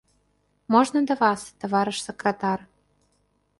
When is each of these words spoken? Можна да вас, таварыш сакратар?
Можна 0.75 0.99
да 1.11 1.17
вас, 1.21 1.41
таварыш 1.65 1.99
сакратар? 2.07 2.59